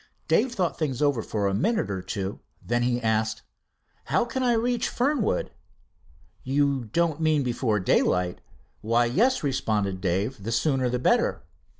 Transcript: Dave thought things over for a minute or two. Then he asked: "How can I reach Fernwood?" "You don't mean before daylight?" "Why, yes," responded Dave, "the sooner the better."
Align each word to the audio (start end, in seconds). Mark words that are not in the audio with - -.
Dave 0.27 0.55
thought 0.55 0.79
things 0.79 0.99
over 0.99 1.21
for 1.21 1.45
a 1.45 1.53
minute 1.53 1.91
or 1.91 2.01
two. 2.01 2.39
Then 2.65 2.81
he 2.81 2.99
asked: 2.99 3.43
"How 4.05 4.25
can 4.25 4.41
I 4.41 4.53
reach 4.53 4.89
Fernwood?" 4.89 5.51
"You 6.43 6.85
don't 6.85 7.21
mean 7.21 7.43
before 7.43 7.79
daylight?" 7.79 8.41
"Why, 8.81 9.05
yes," 9.05 9.43
responded 9.43 10.01
Dave, 10.01 10.41
"the 10.43 10.51
sooner 10.51 10.89
the 10.89 10.97
better." 10.97 11.43